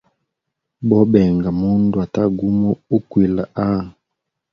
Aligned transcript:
Bobenga 0.89 1.49
mundu 1.59 1.95
ata 2.05 2.23
gumo 2.37 2.69
ukwila 2.97 3.43
haa. 3.55 3.85